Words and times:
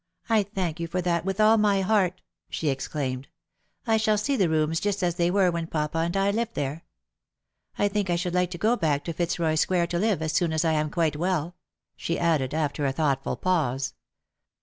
I 0.31 0.41
thank 0.41 0.79
you 0.79 0.87
for 0.87 0.99
that 1.03 1.25
irith 1.25 1.39
all 1.39 1.57
my 1.59 1.81
heart," 1.81 2.23
she 2.49 2.69
exclaimed." 2.69 3.27
I 3.85 3.97
shall 3.97 4.17
see 4.17 4.35
the 4.35 4.49
rooms 4.49 4.79
just 4.79 5.03
as 5.03 5.13
they 5.13 5.29
were 5.29 5.51
when 5.51 5.67
papa 5.67 5.99
and 5.99 6.17
I 6.17 6.31
lived 6.31 6.55
there. 6.55 6.85
I 7.77 7.87
think 7.87 8.09
I 8.09 8.15
should 8.15 8.33
like 8.33 8.49
to 8.49 8.57
go 8.57 8.75
240 8.75 8.75
Lost 8.75 8.77
for 8.77 8.87
Love. 8.87 8.95
back 8.95 9.03
to 9.03 9.13
Fitzroy 9.13 9.55
square 9.61 9.85
to 9.85 9.99
live 9.99 10.23
as 10.23 10.33
soon 10.33 10.53
as 10.53 10.65
I 10.65 10.71
am 10.71 10.89
quite 10.89 11.17
well," 11.17 11.55
sh« 11.97 12.15
added, 12.15 12.55
after 12.55 12.87
a 12.87 12.91
thoughtful 12.91 13.35
pause. 13.37 13.93